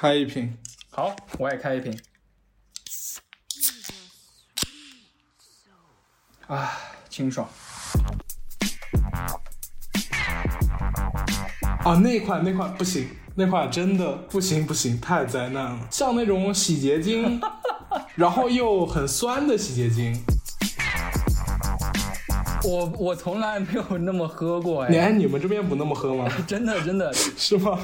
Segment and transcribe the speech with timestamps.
[0.00, 0.56] 开一瓶。
[0.88, 1.94] 好，我也开一瓶。
[6.46, 6.72] 啊，
[7.10, 7.46] 清爽。
[11.84, 15.86] 啊，那款那款不行，那款真的不行不行，太灾难了。
[15.90, 17.38] 像那种洗洁精，
[18.16, 20.18] 然后又很酸的洗洁精。
[22.64, 26.26] 我我从来没有那么喝过你哎，哎，你们这边不那么喝吗？
[26.46, 27.12] 真 的真的。
[27.36, 27.78] 是吗？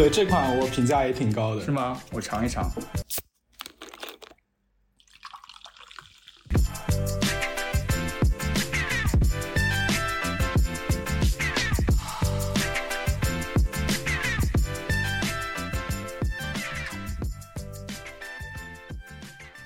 [0.00, 2.00] 对这款我评价也挺高的，是吗？
[2.10, 2.64] 我尝一尝。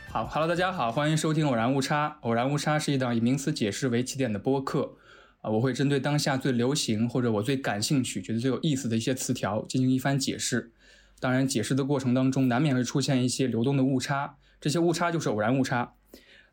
[0.08, 2.08] 好，Hello，大家好，欢迎收听《偶然误差》。
[2.22, 4.96] 《偶然误差》是一档以名词解释为起点的播客。
[5.44, 10.72] 啊，我会针对当下最流行或者我最感兴趣、觉得最有意思的一些词条进行一番解释。
[11.20, 15.92] 当然，解释的过程当中难免会出现一些流动的误差，这些误差就是偶然误差。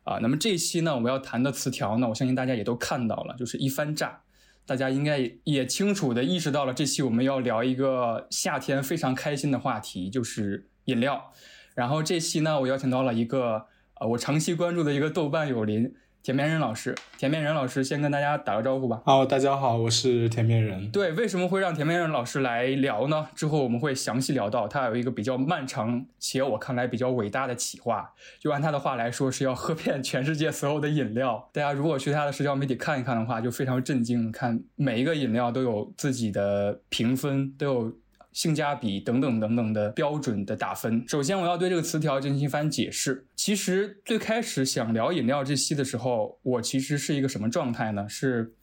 [0.04, 4.20] 啊，那么这一期呢，我们要谈的词条呢，我相信大家也都看到了，就是一番炸。
[4.66, 11.32] 大家应该也也清楚的意识到了，这期我们要聊一个夏天非常开心的话题，就是饮料。
[11.74, 16.94] 然后这期呢，我邀请到了一个呃我长期关注的一个豆瓣友邻甜面人老师。
[17.18, 19.02] 甜面人老师先跟大家打个招呼吧。
[19.04, 20.88] 好，大家好，我是甜面人。
[20.92, 23.26] 对，为什么会让甜面人老师来聊呢？
[23.34, 28.12] 之后我们会详细聊到，他有一个比较漫长且我看来比较伟大的企划。
[28.38, 31.48] 就按他的话来说，是要喝遍全世界所有的饮料。
[31.52, 37.92] 大家如果去他的社交媒体看一看的话，就非常震惊，看每一个饮料都有自己的评分，都有。
[38.32, 41.04] 性价比等等等等的标准的打分。
[41.06, 43.26] 首先，我要对这个词条进行一番解释。
[43.36, 48.08] 其实最开始想聊饮料这期的时候，我其实是一个什么状态呢？
[48.08, 48.54] 是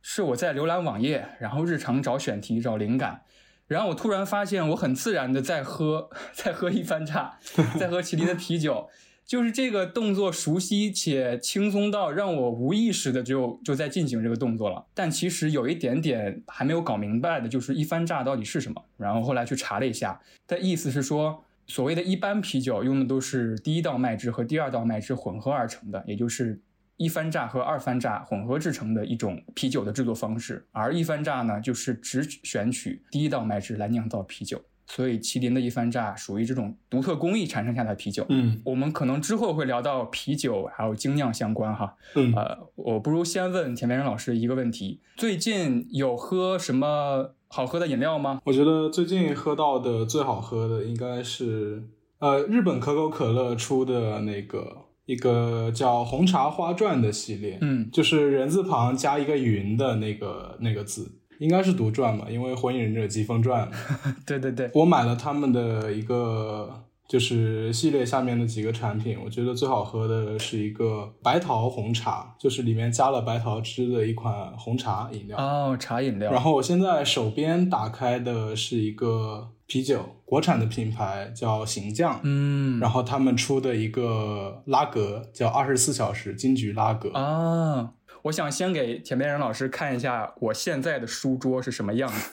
[0.00, 3.22] 是我在浏览网页，然后日常找选题、找灵感，
[3.66, 7.38] 然后我突然发现我很自然的在喝， 在喝一番茶，
[7.78, 8.88] 在喝麒麟的啤酒。
[9.26, 18.82] 就是这个动作熟悉且轻松到让我无意识的就就在进行这个动作了，但其实有一点点还没有搞明白的，就是一番炸到底是什么。
[18.96, 26.60] 然后后来去查了一下，它意思是说，所谓的一般啤酒用的都是第一道麦汁和第二道麦汁混合而成的，也就是
[26.98, 30.66] 一番炸和二番炸混合制成的一种啤酒的制作方式。
[30.70, 34.62] 而一番炸呢，就是只选取第一道麦汁来酿造啤酒。
[34.86, 38.24] 所以麒麟的一番炸属于这种独特工艺产生下的啤酒。
[38.28, 41.96] 嗯我们可能之后会聊到啤酒还有精酿相关哈。
[42.14, 48.40] 嗯，呃，我不如先问田面人老师一个问题：最近有喝什么好喝的饮料吗？
[48.44, 51.84] 我觉得最近喝到的最好喝的应该是
[52.18, 61.20] 呃日本可口可乐出的那个一个叫红茶花传的系列，嗯，就是人字旁加一个云的那个那个字。
[61.38, 63.68] 应该是独传吧，因为《火影忍者疾风传》
[64.26, 75.36] 对对对，我买了他们的一个就是系列下面的几个产品，我觉得最好喝的是一个白桃红茶，就是里面加了白桃汁的一款红茶饮料。
[75.36, 76.32] 哦，茶饮料。
[76.32, 87.10] 然后我现在手边打开的是一个啤酒，国产的品牌叫行将，嗯，然后他们出的一个拉格叫二十四小时金桔拉格。
[87.10, 87.92] 啊，
[88.24, 92.32] 我想先给田面人老师看一下我现在的书桌是什么样子，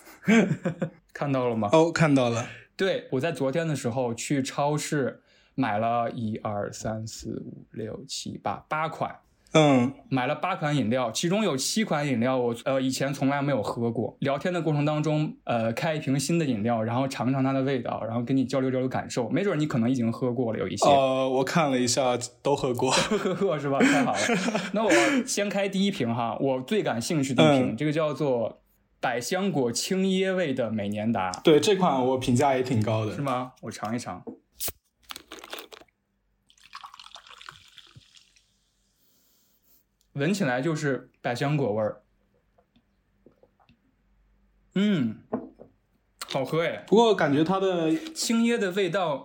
[1.11, 1.69] 看到了吗？
[1.73, 2.47] 哦，看到了。
[2.77, 5.21] 对，我在昨天的时候去超市
[5.53, 9.19] 买了一二三四五六七八八款，
[9.53, 14.15] 嗯，买了八款饮料，其中有七款饮料我呃以前从来没有喝过。
[14.19, 20.87] 聊天的过程当中，呃，开一瓶新的饮料，然后尝尝它的味道，然后跟你交流交流感受，没准你可能已经喝过了有一些。
[20.87, 22.89] 呃，我看了一下，都喝过。
[23.19, 23.79] 喝过是吧？
[23.79, 24.19] 太好了。
[24.73, 24.91] 那我
[25.25, 28.61] 先开第一瓶哈，我最感兴趣的一瓶，嗯这个叫做
[29.01, 33.21] 百香果青椰味的美年达，对这款我评价也挺高的是。
[33.21, 33.51] 吗？
[33.61, 34.23] 我尝一尝。
[40.13, 42.01] 闻起来就是百香果味儿，
[44.75, 45.15] 嗯，
[46.27, 46.83] 好喝哎。
[46.87, 49.23] 不过感觉它的青椰的味道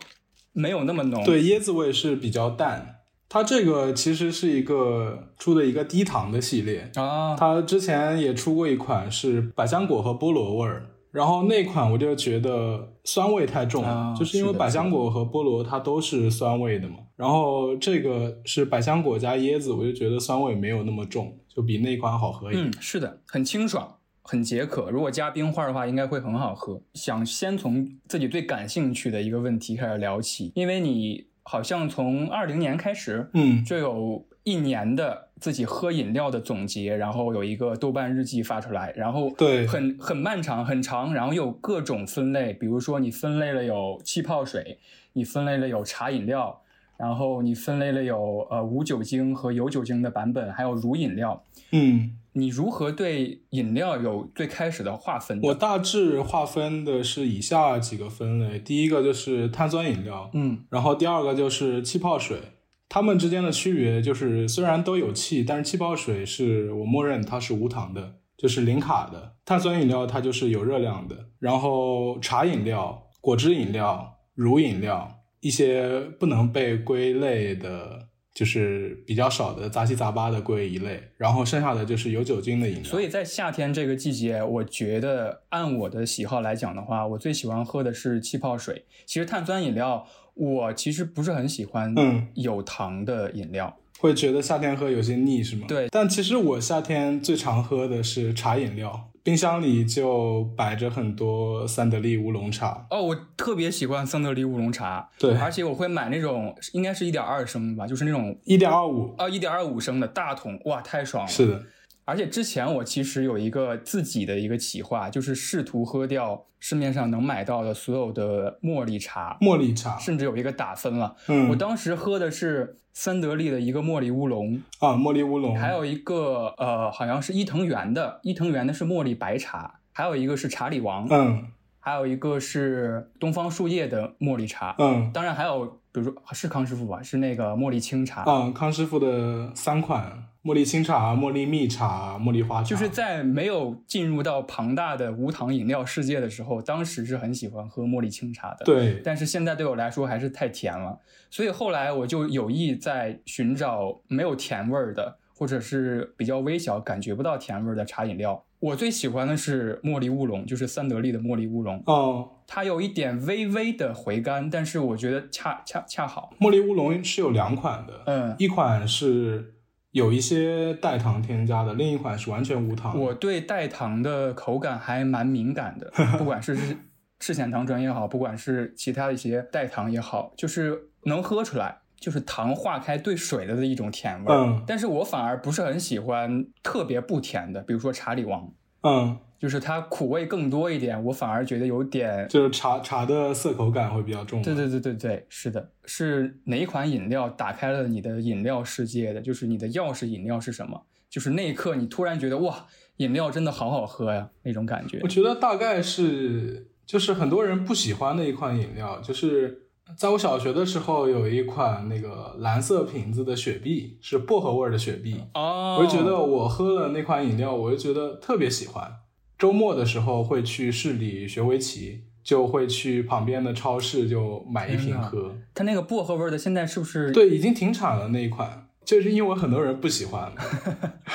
[0.52, 2.92] 没有那么浓，对椰子味是比较淡。
[3.28, 10.86] 它这个其实是一个出的一个低糖的系列，啊，它之前也出过一款是百香果和菠萝味儿，
[11.16, 22.68] 然后那款我就觉得酸味太重了，啊就是因为百香果和菠萝它都是酸味的嘛，然后这个是百香果加椰子，我就觉得酸味没有那么重，就比那款好喝一点。
[22.68, 24.90] 嗯，是的，很清爽，很解渴。
[24.90, 26.82] 如果加冰块的话，应该会很好喝。
[26.92, 44.78] 想先从自己最感兴趣的一个问题开始聊起，因为你好像从二零年开始嗯就有一年的自己喝饮料的总结，然后有一个豆瓣日记发出来，然后对很很漫长很长，然后有各种分类，比如说你分类了有气泡水，
[45.14, 46.62] 你分类了有茶饮料，
[46.96, 51.42] 然后你分类了有呃无酒精和有酒精的版本，还有乳饮料。
[51.72, 55.48] 嗯，你如何对饮料有最开始的划分的？
[55.48, 62.38] 我大致划分的是以下几个分类，第一个就是碳酸饮料，嗯然后第二个就是气泡水。
[62.88, 69.34] 它们之间的区别就是，虽然都有气，但是气泡水是我默认它是无糖的，就是零卡的。
[69.44, 71.16] 碳酸饮料它就是有热量的。
[71.38, 81.02] 然后茶饮料、果汁饮料、乳饮料，一些不能被归类的，就是比较少的杂七杂八的归一类。
[81.16, 82.84] 然后剩下的就是有酒精的饮料。
[82.84, 88.84] 所以在夏天这个季节，我觉得按我的喜好来讲的话，我最喜欢喝的是气泡水。
[89.04, 90.06] 其实碳酸饮料，
[90.36, 93.76] 我其实不是很喜欢嗯有糖的饮料。
[93.98, 95.64] 会觉得夏天喝有些腻是吗？
[95.66, 102.86] 对但其实我夏天最常喝的是茶饮料，冰箱里就摆着很多三得利乌龙茶。
[102.90, 111.30] 哦，我特别喜欢三得利乌龙茶，对，而且我会买那种应该是一点二升吧，就是那种一点二五，啊一点二五升的大桶，哇，太爽了。
[111.30, 111.62] 是的，
[112.06, 119.98] 而且之前我其实有一个自己的一个企划，就是试图喝掉市面上能买到的所有的茉莉茶，茉莉茶。
[119.98, 121.16] 甚至有一个打分了。
[121.26, 131.48] 嗯，我当时喝的是三得利的一个茉莉乌龙，啊，茉莉乌龙，还有一个呃，好像是伊藤园的，伊藤园的是茉莉白茶，还有一个是查理王，嗯
[131.80, 134.74] 还有一个是东方树叶的茉莉茶。
[134.78, 138.24] 嗯当然还有，比如说是康师傅吧，是那个茉莉清茶。
[138.26, 151.00] 嗯，康师傅的三款茉莉清茶、茉莉蜜茶、茉莉花茶，就是在没有进入到庞大的无糖饮料世界的时候，当时是很喜欢喝茉莉清茶的。，对，但是现在对我来说还是太甜了，
[151.32, 158.44] 所以后来我就有意在寻找没有甜味儿的，或者是比较微小、感觉不到甜味儿的茶饮料。
[158.60, 166.32] 我最喜欢的是茉莉乌龙，就是三得利的茉莉乌龙，哦，它有一点微微的回甘，但是我觉得恰恰恰好。
[166.38, 169.55] 茉莉乌龙是有两款的，嗯，一款是
[169.96, 173.00] 有一些代糖添加的，另一款是完全无糖。
[173.00, 176.76] 我对代糖的口感还蛮敏感的， 不管是是
[177.18, 184.36] 赤藓糖醇也好，不管是其他的一些代糖也好，就是能喝出来，就是糖化开兑水了的一种甜味儿。
[184.36, 188.52] 嗯但是我反而不是很喜欢特别不甜的，比如说查理王，
[188.82, 192.26] 嗯，就是它苦味更多一点，我反而觉得有点。
[192.28, 194.40] 就是茶茶的涩口感会比较重。
[194.42, 199.20] 对对对对对，是的，是哪一款饮料打开了你的饮料世界的？
[199.20, 200.82] 就是你的钥匙饮料是什么？
[201.08, 202.66] 就是那一刻你突然觉得哇，
[202.96, 205.08] 饮料真的好好喝呀，那种感觉我。
[205.08, 215.22] 觉得大概是就是很多人不喜欢的一款饮料，就是在我小学的时候有一款那个蓝色瓶子的雪碧，是薄荷味的雪碧。
[215.34, 218.90] 哦，我就觉得我喝了那款饮料，我就觉得特别喜欢。
[219.38, 225.36] 周末的时候会去市里学围棋，就会去旁边的超市就买一瓶喝。
[225.54, 230.32] 它那个薄荷味儿的，现在是不是？，对，已经停产了那一款，就是因为很多人不喜欢，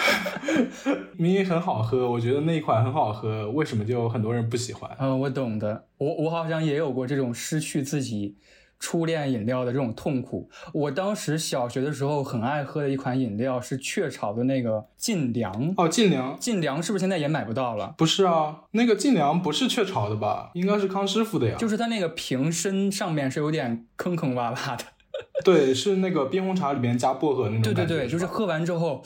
[1.18, 4.90] 明明很好喝，我觉得那一款很好喝，为什么就很多人不喜欢？
[5.00, 5.88] 嗯、我懂的。
[5.98, 8.38] 我我好像也有过这种失去自己
[8.82, 10.50] 初恋饮料的这种痛苦。
[10.74, 15.74] 我当时小学的时候很爱喝的一款饮料是雀巢的那个劲凉。
[15.78, 17.94] 哦，劲凉劲凉是不是现在也买不到了？
[17.98, 20.50] 不是啊，那个劲凉不是雀巢的吧？
[20.56, 21.56] 应该是康师傅的呀。
[21.58, 24.84] 就是它那个瓶身上面是有点坑坑洼洼的。
[25.46, 27.62] 对，是那个冰红茶里面加薄荷那种。
[27.62, 29.04] 对对对，就是喝完之后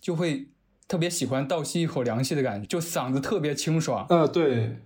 [0.00, 0.48] 就会
[0.86, 4.04] 特别喜欢倒吸一口凉气的感觉，就嗓子特别清爽。
[4.10, 4.76] 呃，对，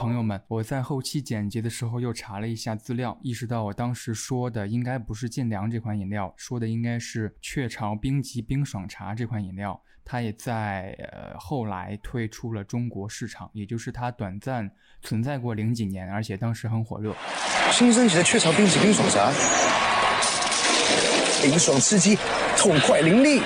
[0.00, 9.78] 朋友们，我在后期剪辑的时候又查了一下资料，意识到我当时说的应该不是劲凉这款饮料，说的应该是雀巢冰极冰爽茶这款饮料。
[10.02, 14.70] 它也在呃后来退出了中国市场，也就是它短暂
[15.02, 17.14] 存在过零几年，而且当时很火热。
[17.70, 19.30] 新升级的雀巢冰极冰爽茶，
[21.42, 22.16] 冰爽刺激，
[22.56, 23.42] 痛快淋漓。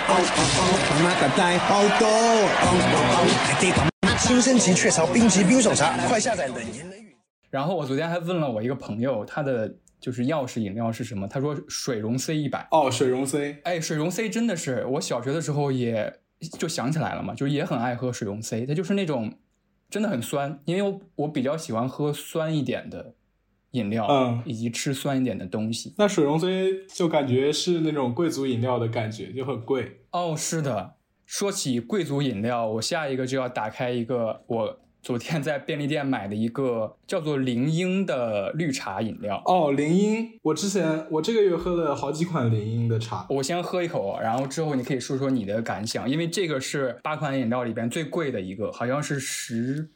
[4.18, 7.14] 新升级雀巢冰极冰爽茶，快下载冷言冷语。
[7.50, 11.28] 然后我昨天还问了我一个朋友，他的就是钥匙饮料是什么？
[11.28, 12.66] 他说水溶 C 一百。
[12.70, 16.20] 哦，水溶 C，哎，水溶 C 真的是我小学的时候也
[16.58, 19.32] 就想起来了嘛，就是也很爱喝水溶 C，它就是那种
[19.90, 23.14] 真的很酸，因为我我比较喜欢喝酸一点的
[23.72, 25.94] 饮料，嗯以及吃酸一点的东西。
[25.98, 30.00] 那水溶 C 就感觉是那种贵族饮料的感觉，就很贵。
[30.12, 30.94] 哦，是的，
[31.26, 39.42] 说起贵族饮料，我下一个就要打开一个我昨天在便利店买的一个叫做林英的绿茶饮料。
[39.46, 43.26] 哦，林英，我之前我这个月喝了好几款林英的茶。
[43.28, 49.90] 我先喝一口，然后之后你可以说说你的感想，因为这个是八款饮料里边最贵的一个，好像是十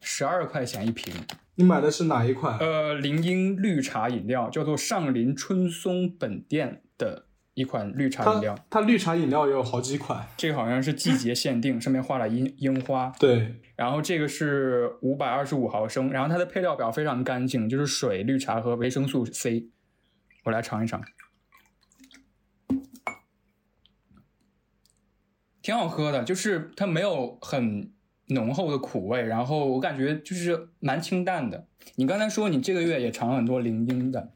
[0.00, 1.12] 十二块钱一瓶。
[1.56, 2.58] 你买的是哪一款？
[2.58, 7.23] 呃，林英绿茶饮料，叫做上林春松本店的。
[7.54, 13.12] 一款绿茶饮料，它绿茶饮料也有好几款，这个好像是季节限定，上面画了樱樱花。
[13.18, 19.68] 对，然后这个是五百二十五毫升，然后它的配料表非常干净，就是水、绿茶和维生素 C。
[20.44, 21.00] 我来尝一尝，
[25.62, 27.92] 挺好喝的，就是它没有很
[28.26, 31.68] 浓厚的苦味，然后我感觉就是蛮清淡的。
[31.94, 34.32] 你刚才说你这个月也尝了很多零音的。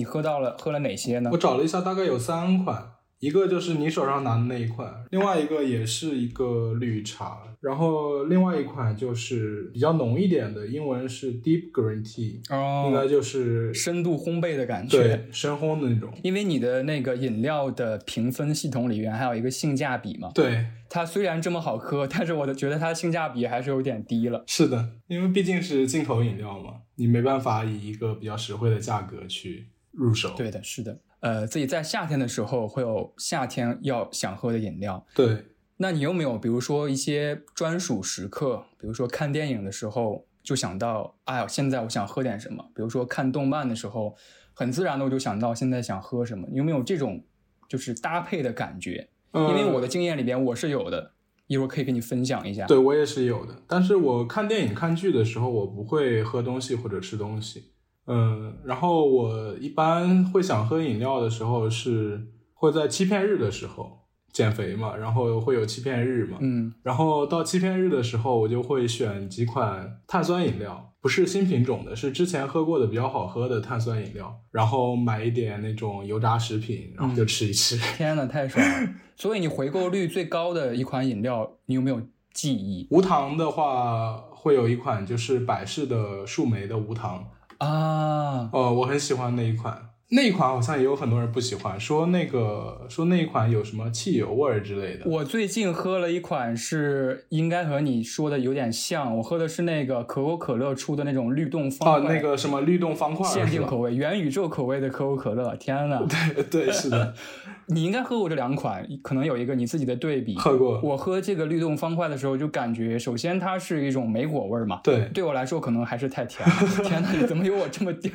[0.00, 1.28] 你喝到了喝了哪些呢？
[1.30, 2.82] 我找了一下，大概有三款，
[3.18, 16.10] 一个就是你手上拿的那一款，另外一个也是一个绿茶，然后另外一款就是比较浓一点的，英文是 Deep Green Tea，哦，应该就是深度烘焙的感觉，对，深烘的那种。
[16.22, 24.42] 因为你的那个饮料的评分系统里面还有一个性价比嘛，对，它虽然这么好喝，但是我的觉得它的性价比还是有点低了。
[24.46, 29.66] 是的，因为毕竟是进口饮料嘛，你没办法以一个比较实惠的价格去。
[29.92, 35.04] 入手对的，是的，呃，自己在夏天的时候会有夏天要想喝的饮料。
[35.14, 35.46] 对，
[35.78, 38.64] 那你有没有比如说一些专属时刻？
[38.78, 42.64] 比如说看电影的时候就想到，哎呀，现在我想喝点什么？
[42.74, 44.14] 比如说看动漫的时候，
[44.54, 46.46] 很自然的我就想到现在想喝什么？
[46.50, 47.24] 你有没有这种
[47.68, 49.08] 就是搭配的感觉？
[49.32, 51.12] 因为我的经验里边我是有的，
[51.46, 52.66] 一会儿可以跟你分享一下。
[52.66, 57.72] 对我也是有的，但是我看电影看剧的时候，我不会喝东西或者吃东西。
[58.06, 64.00] 嗯，然后我一般会想喝饮料的时候是会在欺骗日的时候
[64.32, 77.76] 减肥嘛，然后会有欺骗日嘛，嗯，然后到欺骗日的时候，我就会选几款碳酸饮料，不是新品种的，是之前喝过的比较好喝的碳酸饮料，然后买一点那种油炸食品，然后就吃一吃。
[77.96, 78.88] 天呐，太爽了！
[79.16, 82.00] 所以你回购率最高的一款饮料，你有没有
[82.32, 82.88] 记忆？
[82.90, 87.26] 无糖的话，会有一款就是百事的树莓的无糖。
[87.60, 95.04] 啊，哦，我很喜欢那一款，那一款好像也有很多人不喜欢，说那个说那一款有什么汽油味儿之类的。
[95.04, 106.02] 我最近喝了一款是应该和你说的有点像，我喝的是那个可口可乐出的那种律动方块，那个什么律动方块限定口味，元宇宙口味的可口可乐，天呐，
[106.34, 107.14] 对对是的。
[107.72, 110.36] 你应该喝过这两款，可能有一个你自己的对比。
[110.36, 110.80] 喝过。
[110.82, 114.80] 我喝这个律动方块的时候，就感觉首先它是一种莓果味嘛。
[114.82, 115.08] 对。
[115.14, 116.48] 对我来说，可能还是太甜。
[116.84, 118.12] 天哪，怎么有我这么典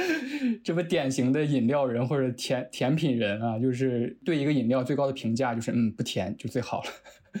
[0.62, 3.58] 这么典型的饮料人或者甜甜品人啊？
[3.58, 7.40] 就是对一个饮料最高的评价就是嗯不甜就最好了。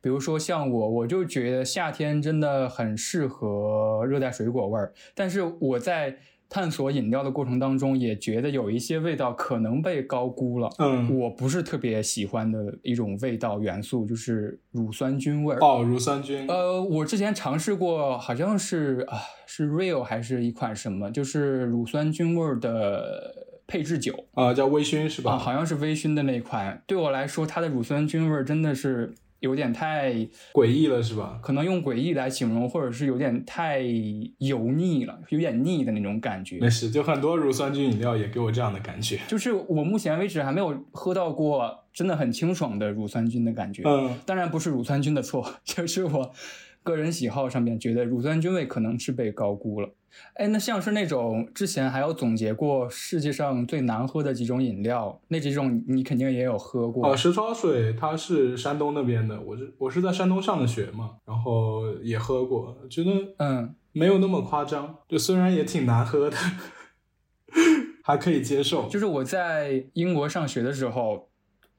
[0.00, 6.18] 比如说像我，我就觉得夏天真的很适合热带水果味儿，但是我在。
[6.52, 10.68] 探索饮料的过程当中，也觉得有一些味道可能被高估了。
[10.78, 15.58] 嗯，我不是特别喜欢的一种味道元素，就是乳酸菌味儿。
[15.62, 16.46] 哦，乳酸菌。
[16.48, 19.16] 呃，我之前尝试过，好像是啊，
[19.46, 23.34] 是 Real 还是一款什么，就是乳酸菌味儿的
[23.66, 25.32] 配制酒啊，叫微醺是吧？
[25.32, 26.82] 啊，好像是微醺的那款。
[26.86, 29.14] 对我来说，它的乳酸菌味儿真的是。
[29.42, 30.14] 有点太
[30.52, 31.38] 诡异了，是吧？
[31.42, 33.80] 可能用诡异来形容，或者是有点太
[34.38, 36.60] 油腻了，有点腻的那种感觉。
[36.60, 39.18] 没事，就很多乳酸菌饮料也给我这样的感觉。
[39.26, 43.82] 就是我目前为止还没有喝到过真的很清爽的乳酸菌的感觉。
[43.84, 46.32] 嗯，当然不是乳酸菌的错， 就是我
[46.84, 49.90] 个人喜好上面觉得乳酸菌味可能是被高估了。
[50.34, 57.10] 哎，那像是那种之前还有总结过世界上最难喝的几种饮料，那几种你肯定也有喝过。
[57.10, 66.36] 哦，石超水它是山东那边的，我是我是在山东上的学嘛，然后也喝过，觉得嗯没有那么夸张，就虽然也挺难喝的，
[68.02, 68.88] 还可以接受。
[68.88, 71.31] 就是我在英国上学的时候。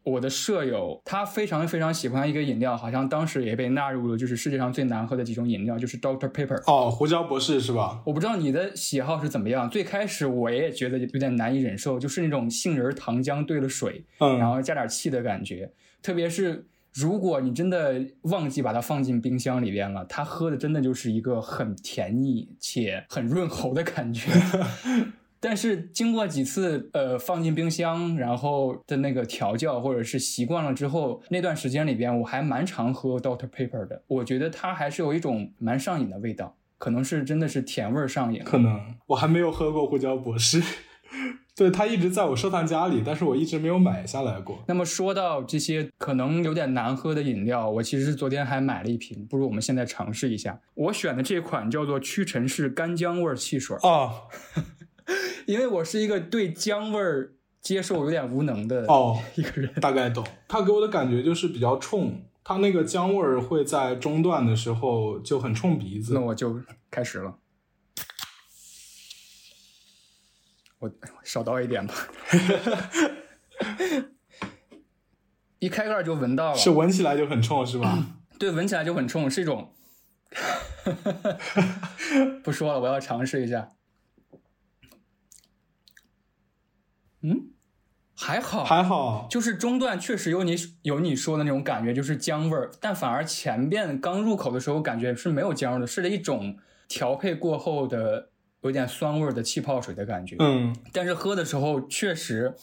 [0.04, 6.62] 我的舍友他非常非常喜欢一个饮料，好像当时也被纳入了就是世界上最难喝的几种饮料，就是 Doctor Pepper。
[6.66, 8.02] 哦，胡椒博士是吧？
[8.06, 9.70] 我不知道你的喜好是怎么样。
[9.70, 15.72] 最开始我也觉得有点难以忍受，就是那种杏仁糖浆兑了水，嗯，然后加点气的感觉。
[16.02, 24.30] 特别是如果你真的忘记把它放进冰箱里边了，它喝的真的就是一个很甜腻且很润喉的感觉。
[25.46, 34.02] 但是经过几次呃放进冰箱，然后的那个调教或者是习惯了之后，那段时间里边我还蛮常喝 Doctor Pepper 的。
[34.08, 38.42] 我觉得它还是有一种蛮上瘾的味道，可能是真的是甜味上瘾。
[38.46, 40.64] 可能我还没有喝过胡椒博士，
[41.58, 44.64] 对，它一直在我收藏夹里，但是我一直没有买下来过。
[44.70, 50.58] 那么说到这些可能有点难喝的饮料，我其实昨天还买了一瓶，不如我们现在尝试一下。
[50.74, 54.22] 我选的这款叫做屈臣氏干姜味汽水，哦
[55.46, 59.74] 因为我是一个对姜味儿接受有点无能的哦，一个人。
[59.76, 60.26] 大概懂。
[60.48, 66.20] 他给我的感觉就是比较冲，他那个姜味儿会在中段的时候就很冲鼻子那。
[66.20, 67.38] 我就开始了，
[70.80, 70.92] 我
[71.24, 71.94] 少倒一点吧。
[75.60, 78.06] 一开盖就闻到了，是闻起来就很冲，是吧？
[78.38, 79.74] 对，闻起来就很冲，是一种。
[82.44, 83.72] 不说了，我要尝试一下。
[87.24, 87.48] 嗯，
[88.16, 98.30] 还好，还好，就是中段确实有你有你说的那种感觉，就是姜味儿，但反而前边刚入口的时候感觉是没有姜味儿的，是一种调配过后的
[98.62, 100.36] 有点酸味儿的气泡水的感觉。
[100.40, 102.54] 嗯，但是喝的时候确实，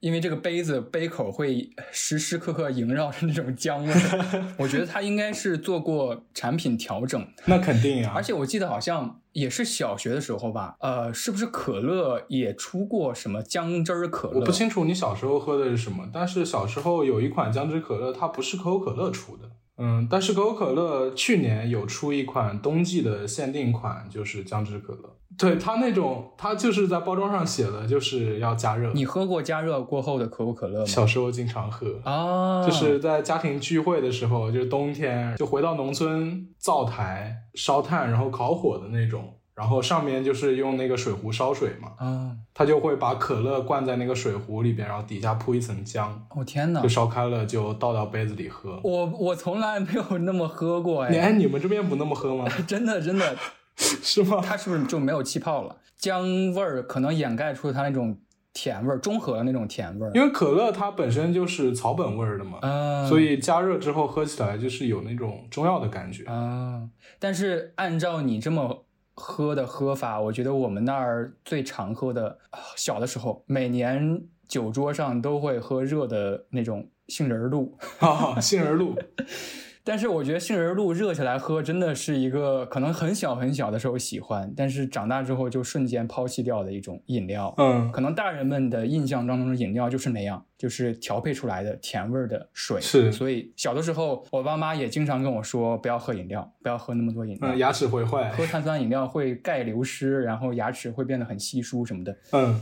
[0.00, 3.92] 因为这个杯子杯口会时时刻刻萦绕着那种姜味，
[4.56, 7.26] 我觉得它应该是做过产品调整。
[7.46, 8.12] 那肯定呀。
[8.14, 14.38] 而且我记得好像也是小学的时候吧，呃，是不是可乐也出过什么姜汁儿可乐？
[14.40, 19.50] 我不清楚你小时候喝的是什么，但是小时候有一款姜汁可乐，它不是可口可乐出的。
[19.78, 25.14] 嗯，但是可口可乐去年有出一款冬季的限定款，就是姜汁可乐。
[25.38, 28.90] 对它那种，它就是在包装上写的，就是要加热。
[28.92, 30.84] 你喝过加热过后的可口可乐吗？
[30.84, 46.88] 小时候经常喝，啊，就是在家庭聚会的时候，就是冬天，就回到农村灶台烧炭，然后烤火的那种，然后上面就是用那个水壶烧水嘛，嗯，他就会把可乐灌在那个水壶里边，然后底下铺一层姜，我、天哪就！
[46.88, 48.78] 烧开了就倒到杯子里喝。
[48.84, 52.46] 我我从来没有那么喝过哎，你哎，你们这边不那么喝吗？
[52.68, 53.36] 真 的真的，
[53.76, 54.40] 是吗？
[54.40, 55.74] 它是不是就没有气泡了？
[55.96, 56.22] 姜
[56.54, 58.16] 味儿可能掩盖出它那种
[58.54, 60.12] 甜味儿，中和的那种甜味儿。
[60.14, 66.24] 因为可乐它本身就是草本味儿的嘛，嗯，所以加热之后喝起来就是有那种中药的感觉。
[66.26, 66.82] 啊，
[67.18, 68.84] 但是按照你这么
[69.18, 72.38] 喝的喝法，我觉得我们那儿最常喝的，
[72.76, 78.94] 小的时候每年酒桌上都会喝热的那种杏仁露，啊， 杏仁露，
[79.88, 87.54] 但是我觉得杏仁露热起来喝真的是一个可能很小很小的时候喜欢，但是长大之后就瞬间抛弃掉的一种饮料。
[87.56, 92.78] 嗯，可能大人们的印象当中的饮料就是那样，就是调配出来的甜味儿的水。
[92.82, 97.48] 是所以小的时候，我爸妈也经常跟我说，不要喝饮料，不要喝那么多饮料。
[97.50, 98.30] 嗯，牙齿会坏。
[98.32, 102.14] 喝碳酸饮料会钙流失，然后牙齿会变得很稀疏什么的。
[102.32, 102.60] 嗯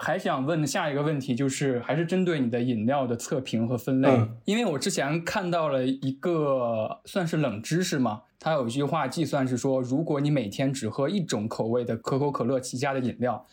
[0.00, 13.44] 还想问下一个问题，就是还是针对你的饮料的测评和分类，嗯因为我之前看到了一个算是冷知识嘛，它有一句话计算是说，如果你每天只喝一种口味的可口可乐旗下的饮料，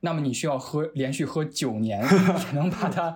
[0.00, 2.02] 那么你需要喝连续喝九年
[2.38, 3.14] 才能把它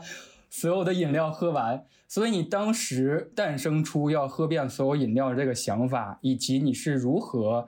[0.50, 1.84] 所有的饮料喝完。
[2.06, 7.66] 所以你当时诞生出要喝遍所有饮料的这个想法，以及你是如何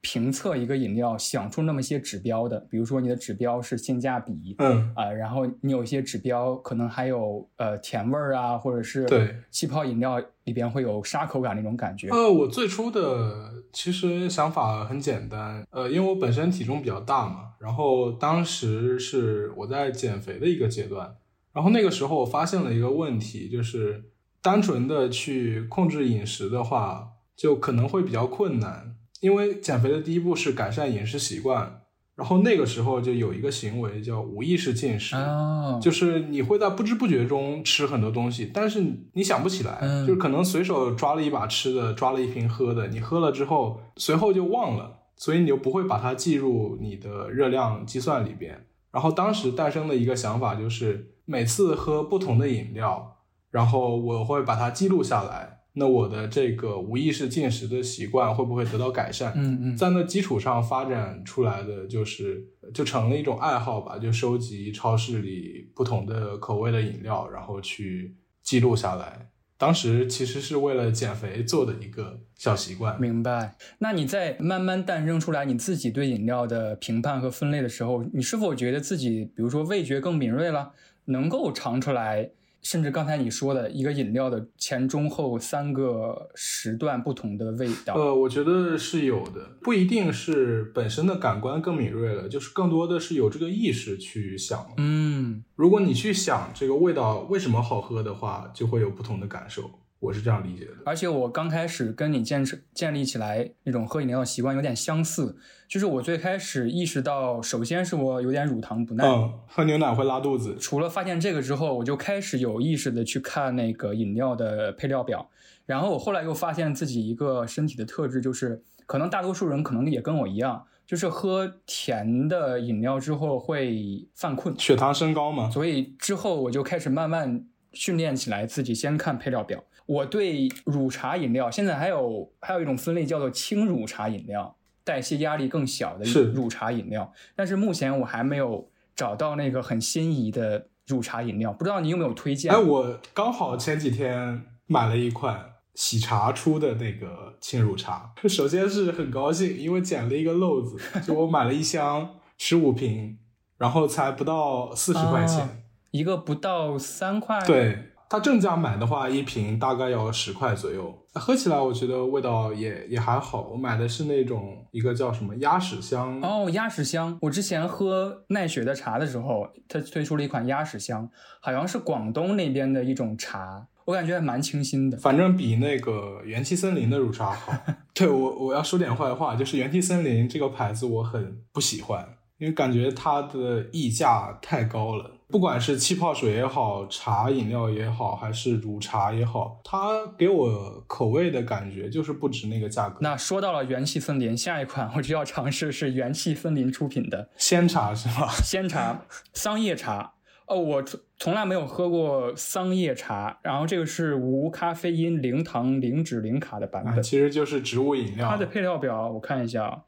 [0.00, 12.08] 评测一个饮料，想出那么些指标的，比如说你的指标是性价比，嗯啊、然后你有一些指标可能还有呃甜味儿啊，或者是对气泡饮料里边会有沙口感那种感觉。
[12.10, 21.16] 呃，我最初的其实想法很简单，呃，因为我本身体重比较大嘛，然后当时是我在减肥的一个阶段，
[21.52, 24.04] 然后那个时候我发现了一个问题，就是
[24.40, 31.82] 单纯的去控制饮食的话，就可能会比较困难，因为减肥的第一步是改善饮食习惯，
[32.14, 48.66] 然后那个时候就有一个行为叫无意识进食，哦，就是你会在不知不觉中吃很多东西，但是你想不起来，嗯就是可能随手抓了一把吃的，抓了一瓶喝的，你喝了之后，随后就忘了，所以你就不会把它计入你的热量计算里边。
[48.90, 53.18] 然后当时诞生的一个想法就是，每次喝不同的饮料，
[53.50, 59.32] 然后我会把它记录下来，那我的这个无意识进食的习惯会不会得到改善？
[59.36, 69.30] 嗯嗯，在那基础上发展出来的，就是就成了一种爱好吧，就收集超市里不同的口味的饮料，然后去记录下来。
[69.56, 73.00] 当时其实是为了减肥做的一个小习惯。
[73.00, 73.56] 明白。
[73.78, 80.72] 那你在慢慢诞生出来你自己对饮料的评判和分类的时候，你是否觉得自己，比如说味觉更敏锐了，
[81.06, 82.30] 能够尝出来，
[82.62, 87.94] 甚至刚才你说的一个饮料的前中后三个时段不同的味道？
[87.94, 94.74] 呃，我觉得是有的，不一定是本身的感官更敏锐了，就是更多的是有这个意识去想了。
[94.76, 99.70] 嗯如果你去想这个味道为什么好喝的话，就会有不同的感受。
[100.00, 100.72] 我是这样理解的。
[100.84, 110.56] 而且我刚开始跟你建设建立起来那种喝饮料的习惯有点相似，就是我最开始意识到，首先是我有点乳糖不耐，嗯，喝牛奶会拉肚子。
[110.60, 115.28] 除了发现这个之后，我就开始有意识的去看那个饮料的配料表。
[115.66, 125.50] 然后我后来又发现自己一个身体的特质，就是可能大多数人可能也跟我一样，就是喝甜的饮料之后会犯困，血糖升高嘛。
[125.50, 129.62] 所以之后我就开始慢慢训练起来，自己先看配料表。
[129.88, 137.10] 我对乳茶饮料现在还有还有一种分类叫做轻乳茶饮料，代谢压力更小的是乳茶饮料。
[137.34, 142.52] 但是目前我还没有找到那个很心仪的乳茶饮料，不知道你有没有推荐？
[142.52, 153.16] 哎，我刚好前几天买了一款喜茶出的那个轻乳茶，首先是很高兴，因为捡了一个漏子，就我买了一箱十五瓶，
[153.56, 155.40] 然后才不到四十块钱。
[155.40, 155.50] 啊
[155.90, 160.94] 一个不到三块，，对，它正价买的话，一瓶大概要十块左右。
[161.14, 163.48] 喝起来我觉得味道也也还好。
[163.52, 167.18] 我买的是那种一个叫什么鸭屎香，哦，鸭屎香。
[167.20, 174.96] 我之前喝奈雪的茶的时候，它推出了一款鸭屎香，好像是广东那边的一种茶，我感觉还蛮清新的。
[174.96, 177.52] 反正比那个元气森林的乳茶好。
[177.92, 185.10] 对我我要说点坏话，就是元气森林这个牌子我很不喜欢，因为感觉它的溢价太高了。
[185.30, 192.96] 不管是气泡水也好，茶饮料也好，还是乳茶也好，它给我口味的感觉就是不值那个价格。
[193.02, 198.28] 那说到了元气森林，下一款我就要尝试是元气森林出品的鲜茶是吧？
[198.42, 199.02] 鲜茶
[199.34, 200.14] 桑叶茶。
[200.46, 207.02] 哦，我从从来没有喝过桑叶茶，然后这个是无咖啡因、零糖、零脂、零卡的版啊，本。
[207.02, 208.30] 其实就是植物饮料。
[208.30, 209.78] 它的配料表我看一下啊，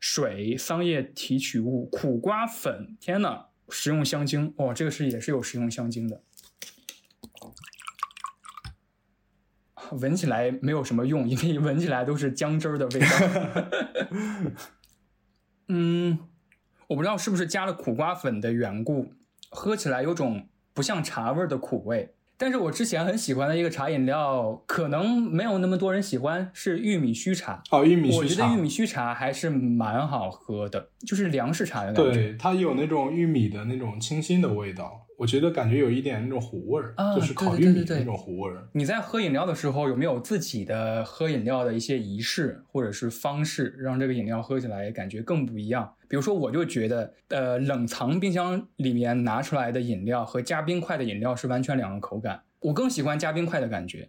[0.00, 6.22] 水、桑叶提取物、苦瓜粉，天呐，食用香精，哦，这个是也是有食用香精的。
[9.92, 13.06] 闻起来没有什么用，因为闻起来都是姜汁儿的味道。
[15.68, 16.18] 嗯，
[16.88, 19.14] 我不知道是不是加了苦瓜粉的缘故，
[19.50, 22.14] 喝起来有种不像茶味的苦味。
[22.38, 27.62] 但是我之前很喜欢的一个茶饮料，可能没有那么多人喜欢，是玉米须茶。
[27.70, 32.12] 哦，玉米我须茶，我觉得玉米须茶还是蛮好喝的，就是粮食茶的感觉。
[32.12, 38.68] 对它有那种玉米的那种清新的味道，我觉得感觉有一点那种糊味儿，啊就是烤玉米的那种糊味儿。
[38.72, 45.92] 你在喝饮料的时候，有没有自己的喝饮料的一些仪式或者是方式，让这个饮料喝起来感觉更不一样？
[46.06, 52.40] 比如说，我就觉得，呃，冷藏冰箱里面拿出来的饮料和加冰块的饮料是完全两个口感。
[52.60, 54.08] 我更喜欢加冰块的感觉，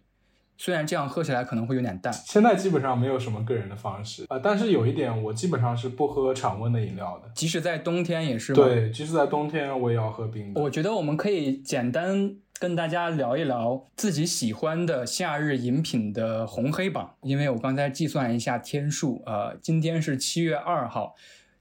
[0.62, 2.12] 虽然这样喝起来可能会有点淡。
[2.12, 7.30] 现在基本上没有什么个人的方式啊、呃但是有一点，我基本上是不喝常温的饮料的。
[7.34, 8.62] 即使在冬天也是吗？
[8.62, 10.60] 对，即使在冬天我也要喝冰的。
[10.60, 21.14] 我觉得我们可以简单跟大家聊一聊自己喜欢的夏日饮品的红黑榜，因为我刚才计算一下天数，呃，今天是七月二号，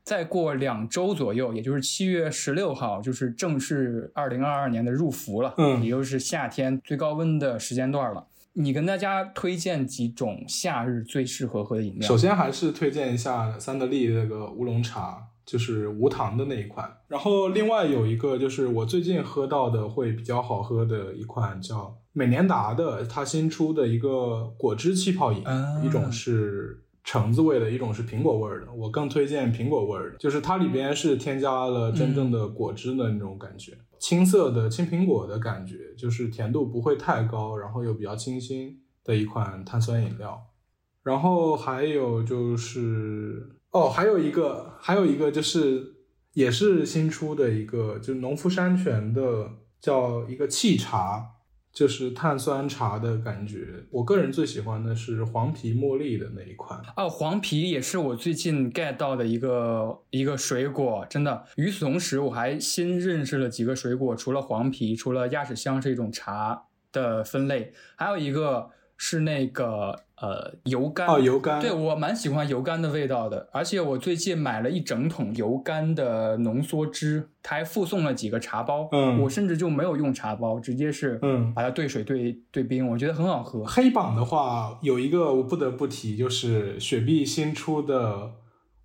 [0.04, 8.26] 再过两周左右，也就是七月十六号，就是正式二零二二年的入伏了，嗯也就是夏天最高温的时间段了。
[8.54, 12.08] 你跟大家推荐几种夏日最适合喝的饮料？
[12.08, 16.92] 首先还是推荐一下三得利那个乌龙茶，就是无糖的那一款。
[17.08, 26.84] 然后另外有一个就是我最近喝到的会比较好喝的一款叫美年达的，它新出的一个果汁气泡饮，啊一种是。
[27.02, 40.42] 橙子味的，一种是苹果味儿的，我更推荐苹果味儿的，就是它里边是添加了真正的果汁的那种感觉，青色的青苹果的感觉，就是甜度不会太高，然后又比较清新的一款碳酸饮料。
[41.04, 45.96] 然后还有就是哦，还有一个，还有一个就是
[46.34, 51.26] 也是新出的一个，就农夫山泉的叫一个气茶，
[51.72, 53.86] 就是碳酸茶的感觉。
[53.92, 56.82] 我个人最喜欢的是黄皮茉莉的那一款。
[56.98, 61.46] 哦，黄皮也是我最近 get 到的一个一个水果，真的。
[61.56, 71.12] 与此同时，我还新认识了几个水果，除了黄皮，除了鸭屎香是一种茶的分类，还有一个是那个呃油柑。
[71.12, 71.62] 哦，油柑。
[71.62, 78.88] 对我蛮喜欢油柑的味道的，而且我最近买了一整桶油柑的浓缩汁，它还附送了几个茶包。
[78.92, 83.64] 嗯我甚至就没有用茶包，直接是嗯把它兑水兑兑冰，我觉得很好喝。
[83.66, 88.32] 黑榜的话，有一个我不得不提，就是雪碧新出的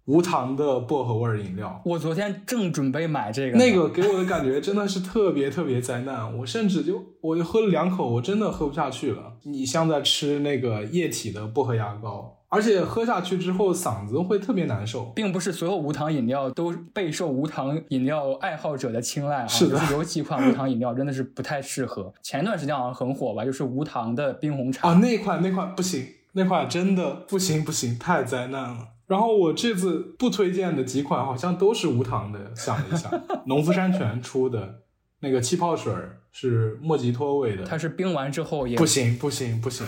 [0.07, 1.81] 无糖的薄荷味儿饮料。
[1.85, 9.33] 我昨天正准备买这个，那个给我的感觉真的是特别特别灾难，我甚至就我就喝了两口，我真的喝不下去了。
[9.45, 15.07] 你像在吃那个液体的薄荷牙膏，而且喝下去之后嗓子会特别难受。
[15.17, 22.13] 并不是所有无糖饮料都备受无糖饮料爱好者的青睐啊，是的就是有几款无糖饮料真的是不太适合。
[22.23, 24.91] 前段时间好像很火吧，就是无糖的冰红茶。
[24.91, 28.89] 啊，那款那款不行，那款真的不行不行，太灾难了。
[29.07, 33.11] 然后我这次不推荐的几款好像都是无糖的，想了一下，
[33.47, 34.83] 农夫山泉出的
[35.21, 39.87] 那个气泡水儿是莫吉托味的，它是冰完之后也不行不行不行，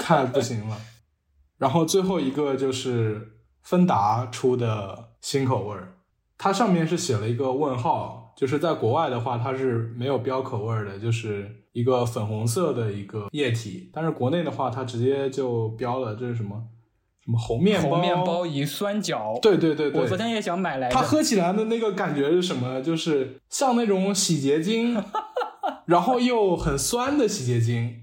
[0.00, 0.76] 太不行了。
[1.58, 5.94] 然后最后一个就是芬达出的新口味儿，
[6.38, 16.64] 它上面是写了一个问号，就是在国外的话它是没有标口味儿的，就是一个粉红色的一个液体，但是国内的话它直接就标了这是什么
[17.24, 19.38] 什么红面包，红面包以酸角。
[19.40, 20.94] 对对对对，我昨天也想买来着。
[20.94, 22.80] 它喝起来的那个感觉是什么？
[22.82, 25.00] 就是像那种洗洁精，
[25.86, 28.02] 然后又很酸的洗洁精，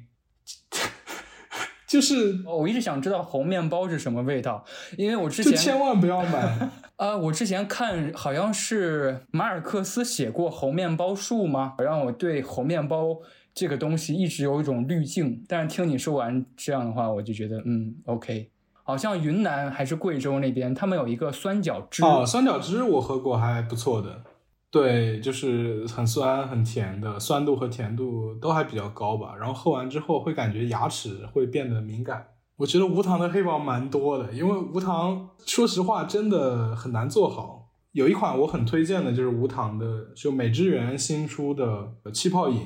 [1.85, 4.63] 就是哦我一直想知道红面包是什么味道，
[4.97, 6.69] 因为我之前千万不要买。
[6.95, 11.75] 呃，我之前看好像是马尔克斯写过红面包树吗？
[11.79, 13.17] 让我对红面包
[13.53, 15.43] 这个东西一直有一种滤镜。
[15.47, 18.49] 但是听你说完这样的话，我就觉得嗯，OK。
[18.89, 24.23] 好像云南还是贵州那边，他们有一个酸角汁，哦，酸角汁我喝过，还不错的。
[24.71, 29.35] 对，就是很酸很甜的，酸度和甜度都还比较高吧。
[29.39, 32.29] 然后喝完之后会感觉牙齿会变得敏感。
[32.55, 37.69] 我觉得无糖的黑豹蛮多的，因为无糖说实话真的很难做好。
[37.91, 42.59] 有一款我很推荐的，就是无糖的，就美汁源新出的气泡饮，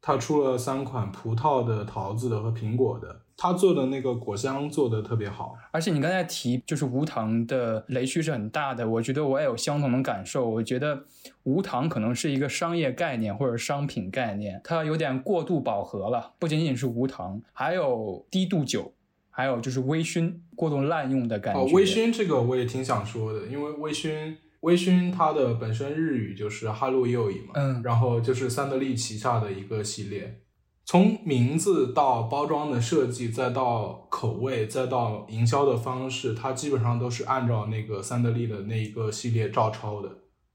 [0.00, 5.56] 它出了三款葡萄的、桃子的和苹果的，它做的那个果香做的特别好。
[5.70, 10.48] 而且你刚才提就是无糖的雷区是很大的，我觉得我也有相同的感受。
[10.48, 11.04] 我觉得
[11.42, 16.32] 无糖可能是一个商业概念或者商品概念，它有点过度饱和了。
[16.38, 18.92] 不仅仅是无糖，还有低度酒，
[19.30, 21.60] 还有就是微醺过度滥用的感觉。
[21.60, 30.40] 哦，微醺这个我也挺想说的，因为微醺微醺它的本身日语就是哈路右乙嘛，嗯然后就是三得利旗下的一个系列，
[30.86, 40.10] 从名字到包装的设计，再到口味，再到营销的方式，它基本上都是按照那个三得利的那一个系列照抄的。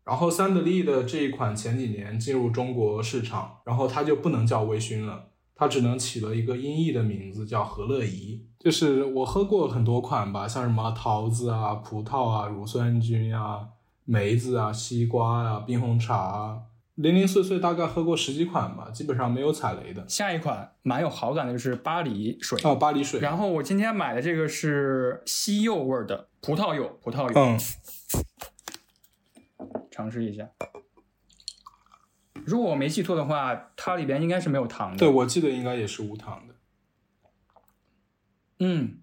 [0.05, 8.45] 然后三得利的这一款前几年进入中国市场，然后它就不能叫微醺了，它只能起了一个音译的名字叫和乐怡。
[8.59, 13.67] 就是我喝过很多款吧，像什么桃子啊、葡萄啊、乳酸菌啊、
[14.05, 16.57] 梅子啊、西瓜啊、冰红茶啊，
[16.99, 20.05] 零零碎碎大概喝过十几款吧，基本上没有踩雷的。
[20.09, 27.57] 下一款蛮有好感的就是巴黎水，哦，巴黎水，然后我今天买的这个是西柚味儿的葡萄柚，葡萄柚，嗯，
[29.89, 30.49] 尝试一下。
[32.43, 34.97] 如果我没记错的话，它里边应该是没有糖的。
[34.97, 36.55] 对，我记得应该也是无糖的。
[38.59, 38.99] 嗯，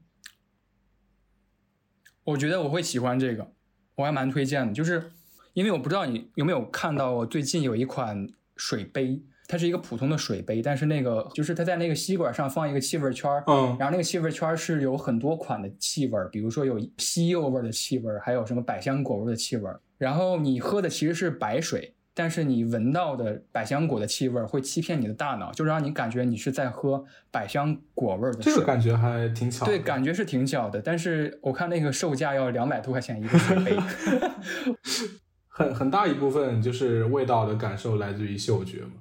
[2.25, 3.53] 我觉得我会喜欢这个，
[3.95, 4.75] 我还蛮推荐的。
[4.75, 5.13] 就是
[5.57, 19.71] 因为我不知道你有没有看到，我最近有一款水杯，它是一个普通的水杯，但是那个就是它在那个吸管上放一个气味圈儿，嗯然后那个气味圈儿是有很多款的气味，比如说有西柚味的气味，还有什么百香果味的气味。
[19.97, 28.53] 然后你喝的其实是白水，但是你闻到的百香果的气味会欺骗你的大脑，就让你感觉你是在喝百香果味的水。
[28.53, 29.73] 这个感觉还挺巧的。
[29.73, 33.75] 对，感觉是挺巧的，但是我看那个售价要两百多块钱一个水杯。
[35.57, 38.93] 很很大一部分就是味道的感受来自于嗅觉嘛。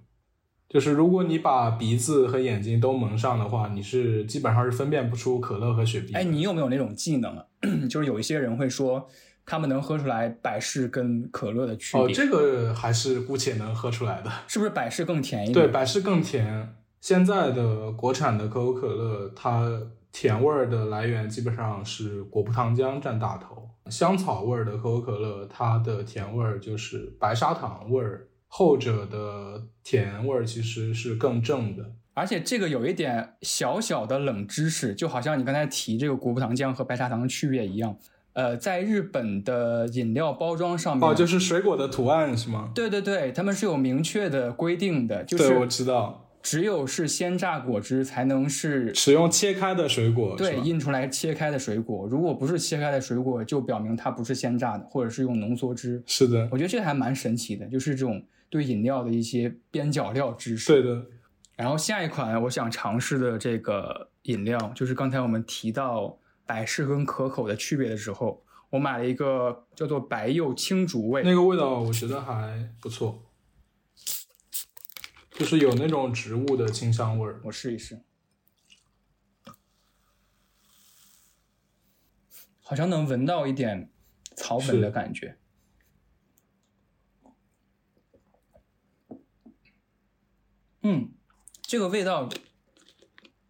[0.70, 6.20] 就是如果你把鼻子和眼睛都蒙上的话，你是基本上是分辨不出可乐和雪碧的。
[6.20, 7.44] 哎，你有没有那种技能啊？
[7.90, 9.06] 就是有一些人会说，
[9.46, 14.32] 他们能喝出来百事跟可乐的区别，哦，这个还是姑且能喝出来的。
[14.48, 16.74] 是不是百事更甜一点对，百事更甜。
[17.02, 19.70] 现在的国产的可口可乐，它
[20.14, 31.92] 甜味儿的来源基本上是果葡糖浆占大头，香草味儿的可口可乐，它的甜味儿就是白砂糖味儿，后者的甜味儿其实是更正的。
[32.14, 37.98] 而且这个有一点小小的冷知识，就好像你刚才提这个果葡糖浆和白砂糖的区别一样。
[38.34, 42.72] 呃，在日本的饮料包装上面，哦，就是水果的图案是吗？
[42.76, 56.04] 对对对，他们是有明确的规定的，就对，我知道，只有是鲜榨果汁才能是使用切开的水果，对印出来切开的水果，如果不是切开的水果，就表明它不是鲜榨的，或者是用浓缩汁。
[56.06, 60.72] 是的，我觉得这个还蛮神奇的，就是这种对饮料的一些边角料知识。
[60.72, 61.04] 对的，
[61.56, 71.24] 然后下一款我想尝试的这个饮料，就是刚才我们提到百事跟可口的区别的时候，我买了一个叫做白柚青竹味。
[71.24, 73.20] 那个味道我觉得还不错，
[75.38, 77.42] 就是有那种植物的清香味儿。
[77.44, 78.02] 我试一试。
[82.62, 83.92] 好像能闻到一点
[84.36, 85.38] 草本的感觉。
[90.82, 91.12] 嗯，
[91.62, 92.28] 这个味道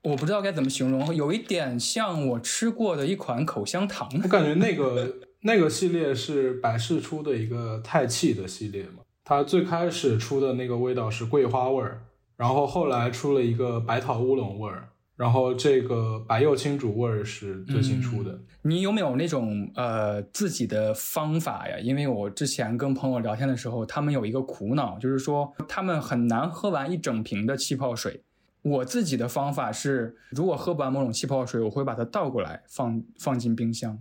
[0.02, 4.10] 我不知道该怎么形容，有一点像我吃过的一款口香糖。
[4.21, 12.03] 我感觉那个那个系列是百事出的一个泰气的系列嘛，它最开始出的那个味道是桂花味儿，
[12.38, 14.89] 然后后来出了一个白桃乌龙味儿。
[15.17, 18.38] 然后这个白柚青竹味儿是最新出的。
[18.63, 21.79] 你有没有那种呃自己的方法呀？
[21.79, 28.21] 因为我之前跟朋友聊天的时候，他们有一个苦恼，就是说他们很难喝完一整瓶的气泡水。
[28.61, 33.97] 我自己的方法是，如果喝不完某种气泡水，我会把它倒过来放放进冰箱，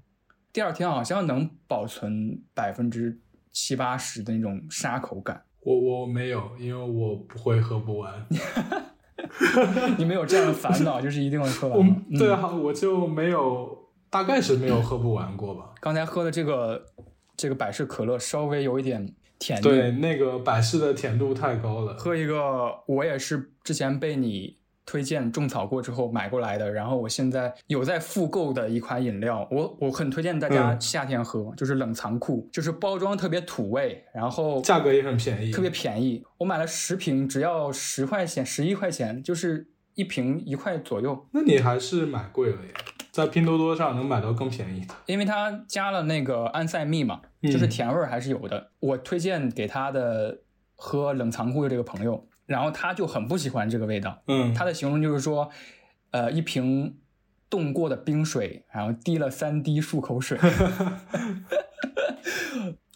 [0.53, 3.21] 第二天好像能保存百分之
[3.55, 5.43] 七八十的那种沙口感。
[5.61, 8.13] 我我没有，因为我不会喝不完。
[9.97, 12.05] 你没有这样的烦恼，就是一定会喝完。
[12.19, 15.71] 对啊，我就没有，大概是没有喝不完过吧。
[15.81, 16.85] 刚才喝的这个
[17.35, 21.95] 这个百事可乐稍微有一点甜，对，那个百事的甜度太高了。
[21.95, 24.59] 喝一个，我也是之前被你。
[24.87, 36.23] 推荐种草过之后买过来的，然后我现在有在复购的一款饮料，我我很推荐大家夏天喝，就是冷藏库，就是包装特别土味，然后价格也很便宜，特别便宜。
[36.39, 41.27] 我买了十瓶，只要十块钱，十一块钱，就是一瓶一块左右。
[41.33, 42.73] 那你还是买贵了呀，
[43.11, 48.71] 在拼多多上能买到更便宜的，因为它加了那个安赛蜜嘛，就是甜味还是有的。
[48.81, 50.41] 我推荐给他的
[50.77, 52.27] 喝冷藏库的这个朋友。
[52.47, 55.51] 然后他就很不喜欢这个味道，嗯，他的形容就是说，
[56.11, 56.99] 呃，一瓶
[57.49, 60.39] 冻过的冰水，然后滴了三滴漱口水。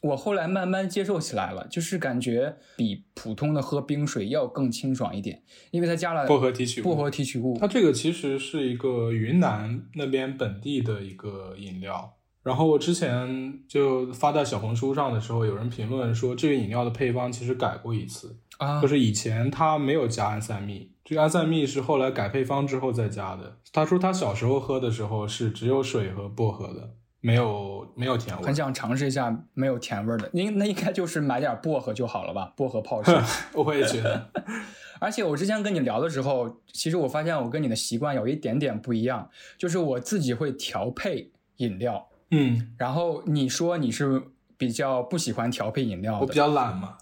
[0.01, 7.59] 我后来慢慢接受起来了，就是感觉比普通的喝冰水要更清爽一点，因为它加了薄荷提取薄荷提取物。
[7.59, 12.18] 它这个其实是一个云南那边本地的一个饮料。
[12.49, 18.39] 然后我之前就发在小红书上的时候，有人评论说这个饮料的配方其实改过一次。
[18.57, 23.59] 啊，就是以前它没有加安赛蜜，这个安赛蜜是后来改配方之后再加的。
[23.71, 28.45] 他说他小时候喝的时候是只有水和薄荷的，没有没有甜味。
[28.45, 32.53] 很想尝试一下没有甜味的，应那应该就是买点薄荷就好了吧？
[32.57, 33.15] 薄荷泡水，
[33.55, 34.29] 我也觉得。
[34.99, 44.23] 而且我之前跟你聊的时候，其实我发现我跟你的习惯有一点点不一样，就是我自己会调配饮料，嗯，然后你说你是。
[44.61, 46.99] 比较不喜欢调配饮料的，我比较懒嘛。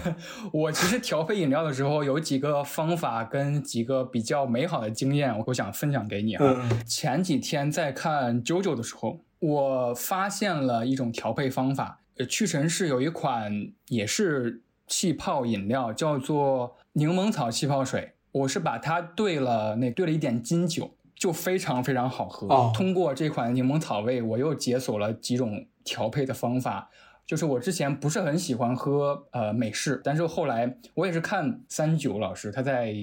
[0.52, 6.68] 我其实调配饮料的时候有几个方法跟几个比较美好的经验，我想分享给你啊。
[6.86, 12.02] 前几天在看 JoJo 的时候，我发现了一种调配方法。
[12.18, 18.12] 呃，屈臣氏有一款也是气泡饮料，叫做柠檬草气泡水。
[18.30, 22.72] 我是把它兑了那兑了一点金酒，就非常非常好喝。
[22.74, 25.66] 通过这款柠檬草味，我又解锁了几种。
[25.84, 26.90] 调配的方法
[27.24, 32.94] 就是我之前不是很喜欢喝呃美式，但是后来我也是看三九老师他在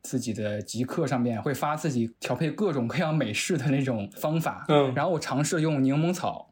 [0.00, 6.48] 自己的极客上面会发自己调配各种各样美式的那种方法，嗯，然后我尝试用柠檬草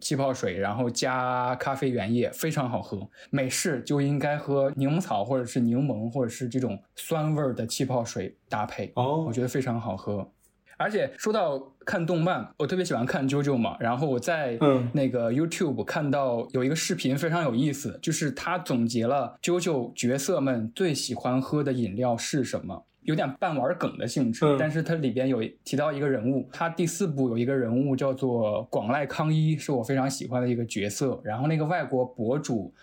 [0.00, 3.08] 气泡水，然后加咖啡原液，非常好喝。
[3.30, 10.28] 美式就应该喝柠檬草或者是柠檬或者是这种酸味儿的气泡水搭配，哦，我觉得非常好喝。
[10.76, 13.76] 而且说到看动漫，我特别喜欢看 JoJo 嘛。
[13.78, 14.58] 然后我在
[14.94, 24.44] 那个 YouTube 看到有一个视频非常有意思，就是他总结了 JoJo 角色们最喜欢喝的饮料是什么，有点半玩梗的性质。
[24.58, 31.20] 但是它里边有提到一个人物，它第四部有一个人物叫做广濑康一，是我非常喜欢的一个角色。
[31.24, 32.74] 然后那个外国博主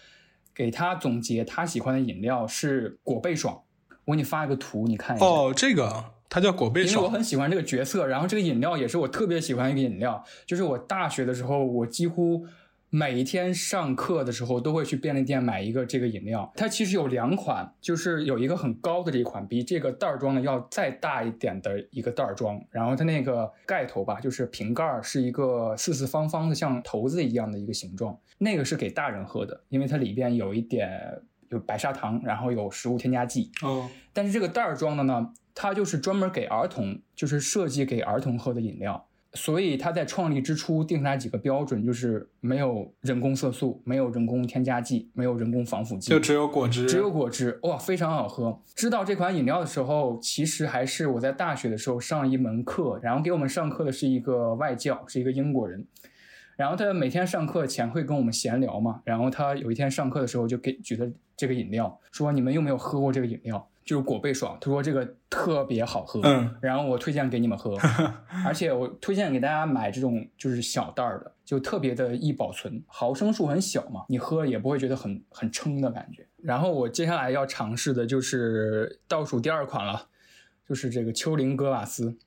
[0.53, 3.61] 给他总结他喜欢的饮料是果贝爽，
[4.05, 5.25] 我给你发一个图，你看一下。
[5.25, 6.05] 哦，这个。
[6.29, 10.21] 它叫果贝爽，因为我很喜欢这个角色，然后这个饮料也是我特别喜欢一个饮料。
[10.45, 12.45] 就是我大学的时候，我几乎
[12.89, 16.51] 每一天上课的时候都会去便利店买一个这个饮料。
[16.55, 22.59] 它其实有两款，就是有一个很高的这一款，比这个袋装的要再大一点的一个袋装。
[22.71, 28.17] 然后它那个盖头吧，就是瓶盖是一个四四方方的，像骰子一样的一个形状。
[28.37, 30.89] 那个是给大人喝的，因为它里边有一点
[31.49, 33.51] 有白砂糖，然后有食物添加剂。
[33.63, 35.33] 哦，但是这个袋装的呢？
[35.59, 39.06] 它就是专门给儿童，就是设计给儿童喝的饮料，
[39.37, 48.59] 所以他在创立之初定下来几个标准，就是没有人工色素，没有人工添加剂，没有人工防腐剂，就只有果汁，只有果汁，哇，非常好喝。
[48.75, 55.85] 知道这款饮料的时候，其实还是我在大学的时候上一门课，然后给我们上课的是一个外教，是一个英国人，
[56.55, 63.69] 然后他每天上课前会跟我们闲聊嘛，然后他有一天上课的时候就给举了这个饮料，说你们有没有喝过这个饮料？
[63.87, 67.77] 就是果贝爽，他说这个特别好喝，嗯，然后我推荐给你们喝，
[68.45, 76.27] 而且我推荐给大家买这种就是小袋儿的，就特别的易保存，毫升数很小嘛，你喝也不会觉得很很撑的感觉。
[76.35, 80.09] 然后我接下来要尝试的就是倒数第二款了，
[80.67, 82.17] 就是这个丘陵格瓦斯。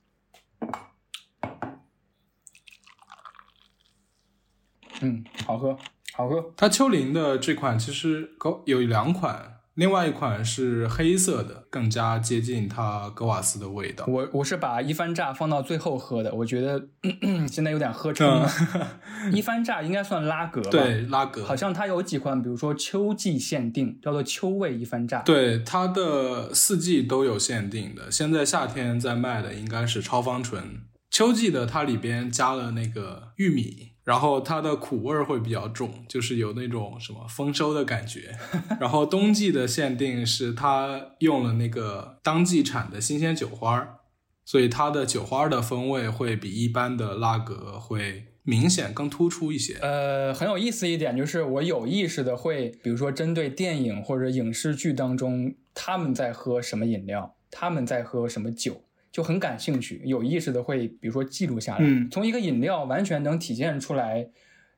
[5.03, 5.77] 嗯，好喝，
[6.15, 6.55] 好喝。
[6.57, 14.05] 它丘陵的这款其实高有两款，另外一款是黑色的，更加接近它格瓦斯的味道。
[14.07, 16.87] 我我是把一番榨放到最后喝的，我觉得
[17.49, 18.47] 现在有点喝撑了。
[19.33, 20.69] 一番榨应该算拉格吧？
[20.69, 25.23] 嗯对，拉格好像它有几款，比如说秋季限定，叫做秋味一番榨。
[25.23, 33.93] 对它的四季都有限定的，现在夏天在卖的应该是超芳醇，秋季的它里边加了那个玉米。
[34.11, 38.37] 然后它的苦味儿会比较重，就是有那种什么丰收的感觉。
[38.81, 43.99] 然后冬季的限定是它用了那个当季产的新鲜酒花儿，
[44.45, 49.79] 所以它的酒花的风味会比一般的拉格会明显更突出一些。
[49.81, 58.83] 呃，很有意思一点就是，我有意识的会，比如说针对电影或者影视剧当中他们在喝什么饮料，他们在喝什么酒。
[59.13, 61.79] 就很感兴趣，有意识的会，比如说记录下来。
[61.83, 64.29] 嗯，从一个饮料完全能体现出来，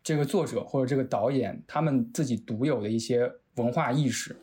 [0.02, 4.34] 这个作者或者这个导演他们自己独有的一些文化意识，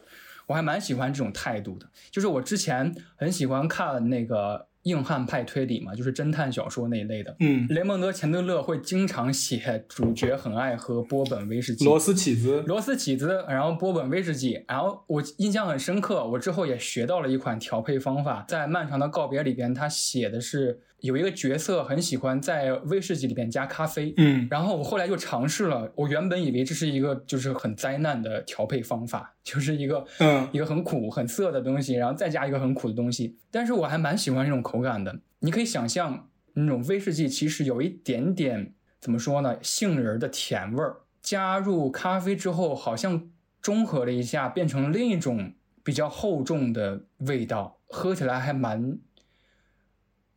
[0.46, 1.90] 我还蛮喜欢这种态度的。
[2.12, 7.36] 就是我之前很喜欢看那个硬汉派推理嘛，就是侦探小说那一类的。
[7.40, 30.48] 嗯，雷蒙德·钱德勒会经常写主角很爱喝波本威士忌，螺丝起子，螺丝起子，然后波本威士忌，然后我印象很深刻，我之后也学到了一款调配方法，在《漫长的告别》里边，他写的是有一个角色很喜欢在威士忌里边加咖啡，嗯，然后我后来就尝试了，我原本以为这是一个就是很灾难的调配方法，就是一个嗯。
[30.52, 40.98] 一个很苦很涩的东西，然后再加一个很苦的东西，但是我还蛮喜欢这种口感的，你可以想象那种威士忌其实有一点点怎么说呢，杏仁的甜味儿。
[41.22, 43.30] 加入咖啡之后，好像
[43.62, 48.98] 中和了一下，变成另一种比较厚重的味道，喝起来还蛮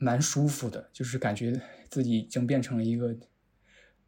[0.02, 3.14] 蛮舒服的，就是感觉自己已经变成了一个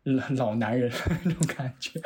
[0.02, 0.90] 老 老男人
[1.22, 2.00] 那种感觉，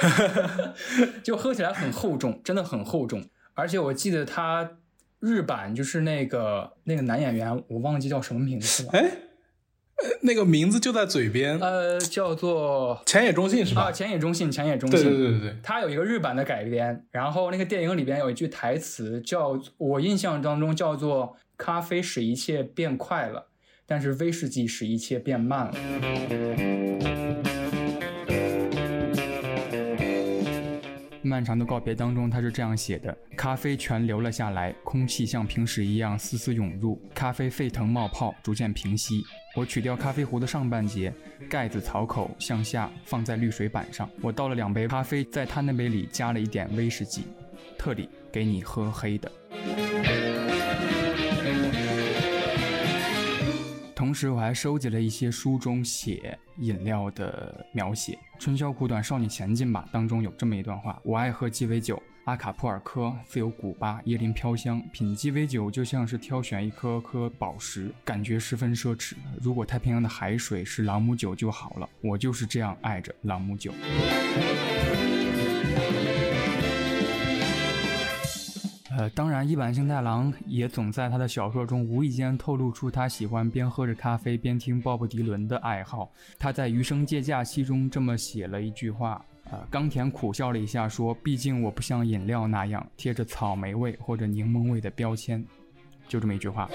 [1.25, 3.25] 就喝起来很厚重，真的很厚重。
[3.55, 4.79] 而且我记得他
[5.21, 13.89] 日版就是那个那个男演员，我忘记叫什么名字了，哎，呃那个名字就在嘴边，呃，叫做浅野忠信是吧？
[13.89, 23.48] 啊，浅野忠信，浅野忠信，对对对对对，他有一个日版的改编，然后那个电影里边有一句台词叫，我印象当中叫做“咖啡使一切变快了，
[23.91, 25.75] 但是威士忌使一切变慢了”。
[31.23, 39.23] 漫长的告别当中，他是这样写的：咖啡全流了下来，空气像平时一样丝丝涌入，咖啡沸腾冒泡，逐渐平息。
[39.57, 41.11] 我取掉咖啡壶的上半截，
[41.49, 44.07] 盖子槽口向下放在滤水板上。
[44.21, 47.23] 我倒了两杯咖啡，在他那杯里加了一点威士忌。
[47.79, 49.33] 特里，给你喝黑的。
[54.09, 62.03] 同时，我还收集了一些书中写饮料的描写，《春宵苦短，少女前进吧》当中有这么一段话：我爱喝鸡尾酒。
[62.25, 69.13] 阿卡普尔科自有古巴椰林飘香，品鸡尾酒就像是挑选一颗颗宝石，感觉十分奢侈。
[69.43, 73.75] 如果太平洋的海水是朗姆酒就好了，我就是这样爱着朗姆酒。
[78.99, 86.11] 呃，当然，一坂幸太郎也总在他的小说中无意间透露出他喜欢边喝着咖啡边听鲍勃迪伦的爱好。
[86.37, 89.25] 他在《余生借假期》中这么写了一句话。
[89.53, 95.47] 呃，冈田苦笑了一下，说：“毕竟我不像饮料那样贴着草莓味或者柠檬味的标签。”
[96.09, 96.69] 就这么一句话。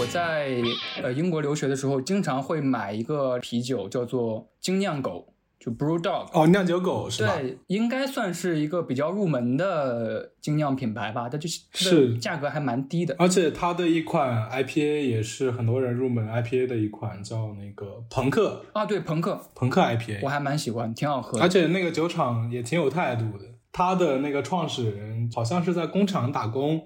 [0.00, 0.60] 我在
[1.00, 6.28] 呃英国留学的时候，经常会买一个啤酒，叫做精酿狗，就 Brew Dog。
[6.32, 7.36] 哦，酿酒狗是吧？
[7.36, 13.14] 对，应该算是一个比较入门的精酿品牌吧，它就是是价格还蛮低的。
[13.18, 21.44] 而且它的一款 IPA 也是很多人入门 IPA 的一款，叫那个朋克啊，对，朋克，朋克 IPA，我还蛮喜欢，挺好喝的。
[21.44, 26.82] 而且那个酒厂也挺有态度的，他的那个创始人好像是在工厂打工。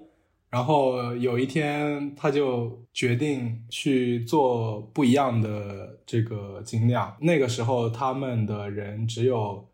[0.53, 7.11] 然后有一天，他就决定去做不一样的这个精酿。
[7.21, 9.67] 那个时候，他们的人只有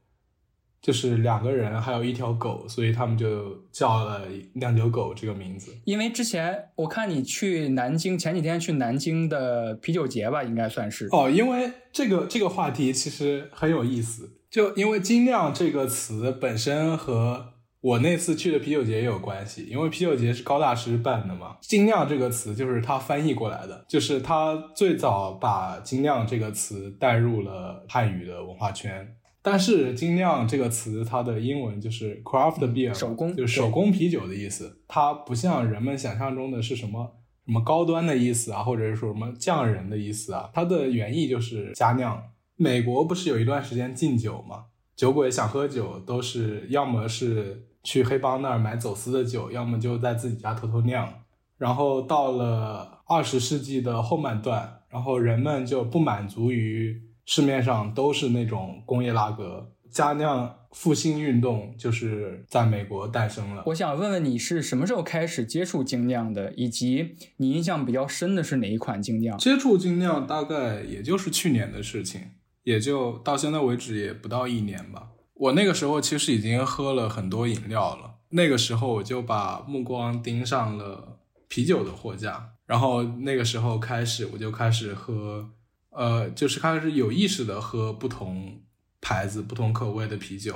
[0.81, 4.21] 就是两个人，还有一条狗，所以他们就叫了
[4.55, 5.75] “酿酒狗”这个名字。
[5.83, 11.29] 因为之前我看你去南京，前几天去南京的啤酒节吧，应该算是哦。
[11.29, 21.57] 因为这个这个话题其实很有意思，就因为“精酿”这个词本身和我那次去的啤酒节也有关系，因为啤酒节是高大师办的嘛。
[21.61, 29.15] 精酿这个词就是他翻译过来的，就是他最早把精酿这个词带入了汉语的文化圈。
[29.41, 34.81] 但是精酿这个词，它的英文就是 craft beer，手工就是手工啤酒的意思。
[34.85, 37.15] 它不像人们想象中的是什么
[37.45, 40.49] 什么高端的意思啊，或者是说什么匠人的意思啊。
[40.53, 42.21] 它的原意就是家酿。
[42.57, 44.65] 美国不是有一段时间禁酒吗？
[44.97, 51.13] 酒鬼想喝酒，都是要么是去黑帮那儿买走私的酒，要么就在自己家偷偷酿。
[51.57, 63.63] 然后到了二十世纪的后半段，然后人们就不满足于市面上都是那种工业拉格，加酿复兴运动就是在美国诞生了。
[63.65, 69.37] 我想问问你是什么时候开始接触精酿的，以及你印象比较深的是哪一款精酿？
[69.37, 72.21] 接触精酿大概也就是去年的事情。
[72.63, 75.07] 也就到现在为止也不到一年吧。
[75.39, 78.15] 我那个时候其实已经喝了很多饮料了。
[78.31, 85.49] 那个时候我就把目光盯上了啤酒的货架，然后那个时候开始我就开始喝，
[85.91, 88.61] 呃，就是开始有意识的喝不同
[88.99, 90.55] 牌子、不同口味的啤酒。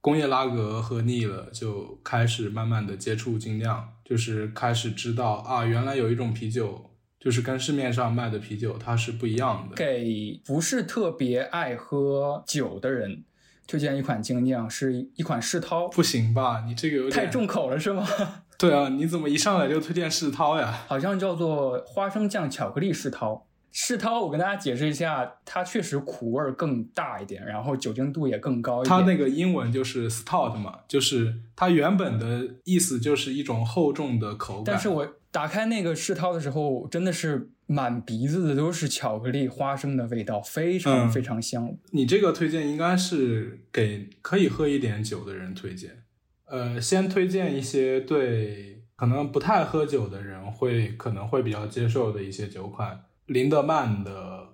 [0.00, 6.86] 工业拉格喝腻了，就开始慢慢的接触精酿，就是开始知道啊，原来有一种啤酒。
[7.20, 9.76] 就是跟市面上卖的啤酒它是不一样的。
[9.76, 13.22] 给不是特别爱喝酒的人
[13.72, 15.88] 推荐一款精酿，是一款世涛。
[15.88, 16.62] 不行吧？
[16.66, 18.06] 你这个有点太重口了是吗？
[18.58, 20.80] 对啊，你怎么一上来就推荐世涛呀？
[20.86, 23.46] 好像叫做花生酱巧克力世涛。
[23.70, 28.90] 世涛，我跟大家解释一下，它确实苦味更大一点，然后酒精度也更高一点。
[28.90, 34.64] 它那个英文就是 stout 嘛，就是它原本的意思就是一种厚重的口感。
[34.66, 41.76] 但是我打开那个世涛的时候，真的是满鼻子的都是巧克力花生的味道，非常非常香。
[41.92, 46.02] 你这个推荐应该是给可以喝一点酒的人推荐。
[46.44, 53.00] 呃，先推荐一些对可能不太喝酒的人会可能会比较接受的一些酒款。
[53.26, 54.51] 林德曼的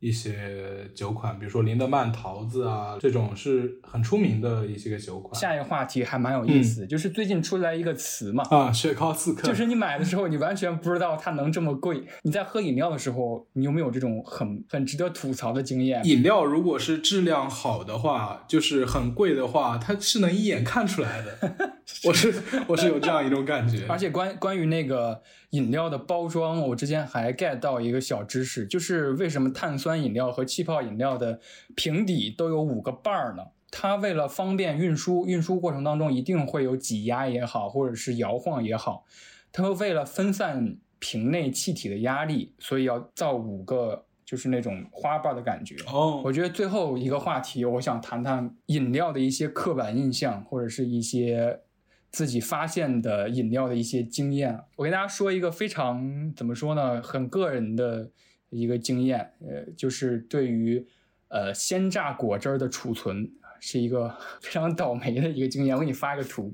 [0.00, 5.38] 一些酒款，比如说林德曼桃子啊，这种是很出名的一些个酒款。
[5.38, 12.02] 下一个话题还蛮有意思，就是最近出来一个词嘛，啊，雪糕刺客，就是你买的时候，你完全不知道它能这么贵。
[12.22, 16.04] 你在喝饮料的时候，你有没有这种很很值得吐槽的经验？
[16.04, 21.79] 饮料如果是质量好的话，就是很贵的话，它是能一眼看出来的。
[22.08, 22.34] 我是
[22.66, 23.86] 我是有这样一种感觉。
[23.88, 25.22] 而且关关于那个。
[25.50, 31.40] 饮料的包装，我之前还 get 到一个小知识，就是为什么碳酸饮料和气泡饮料的
[31.74, 33.42] 瓶底都有五个瓣儿呢？
[33.68, 39.04] 它为了方便运输，运输过程当中一定会有挤压也好，或者是摇晃也好，
[39.50, 45.74] 它会为了分散瓶内气体的压力，所以要造五个，就是那种花瓣的感觉。
[45.92, 51.62] 哦，我觉得最后一个话题，我想谈谈饮料的一些刻板印象，或者是一些。
[52.10, 58.10] 自己发现的饮料的一些经验，我跟大家说一个非常怎么说呢，很个人的
[58.48, 60.86] 一个经验，呃，就是对于
[61.28, 63.30] 呃鲜榨果汁的储存
[63.60, 65.74] 是一个 非常倒霉的一个经验。
[65.74, 66.52] 我给你发一个图，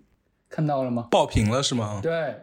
[0.48, 1.08] 看到了吗？
[1.10, 2.00] 爆瓶了是吗？
[2.02, 2.34] 对。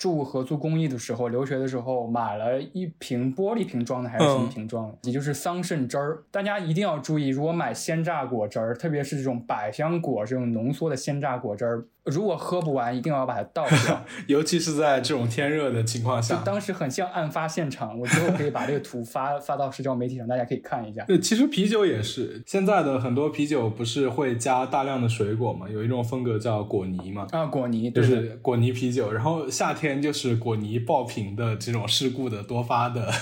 [0.00, 6.22] 住合租公寓的时候，留学的时候买了一瓶玻璃瓶装的还是什么瓶装的，也就是桑葚汁儿。
[6.30, 14.04] 大家一定要注意，如果买鲜榨果汁儿，特别是这种百香果这种浓缩的鲜榨果汁儿，如果喝不完，一定要把它倒掉。
[14.26, 17.98] 尤其是在这种天热的情况下，当时很像案发现场。
[17.98, 21.04] 我之后可以把这个图发发到社交媒体上，大家可以看一下。
[21.04, 25.68] 对，其实啤酒也是，现在的很多啤酒不是会加大量的水果嘛？
[25.68, 27.26] 有一种风格叫果泥嘛？
[27.32, 29.90] 啊，果泥就是果泥啤酒，然后夏天。
[30.00, 33.12] 就是果泥爆瓶的这种事故的多发的，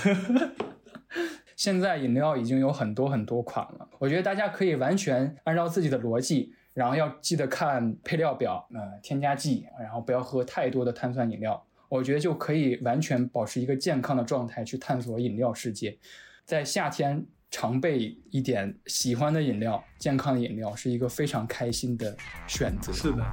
[1.57, 3.87] 现在饮料已经有很多很多款了。
[3.97, 11.61] 我觉得大家可以完全按照自己的逻辑，然后要记得看配料表，呃，添加剂，然后不要喝太多的碳酸饮料。
[11.89, 15.97] 我觉得就可以完全保持一个健康的状态去探索饮料世界。
[16.45, 22.15] 在夏天常备一点喜欢的饮料、健康的饮料，是一个非常开心的
[22.47, 22.93] 选择。
[22.93, 23.25] 是的。